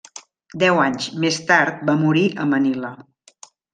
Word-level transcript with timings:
Deu 0.61 0.79
anys 0.85 1.09
més 1.25 1.37
tard 1.51 1.83
va 1.91 1.97
morir 2.05 2.25
a 2.45 2.49
Manila. 2.55 2.93